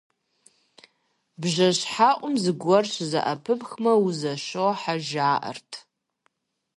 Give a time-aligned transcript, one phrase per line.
[1.41, 5.71] Бжэщхьэӏум зыгуэр щызэӏэпыпхмэ, узэщохьэ жаӏэрт.